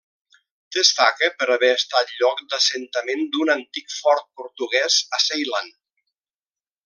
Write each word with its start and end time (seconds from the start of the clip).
Destaca 0.75 1.27
per 1.41 1.47
haver 1.55 1.69
estat 1.73 2.13
lloc 2.21 2.41
d'assentament 2.53 3.21
d'un 3.35 3.53
antic 3.57 3.93
fort 3.99 4.27
portuguès 4.41 4.99
a 5.19 5.21
Ceilan. 5.27 5.71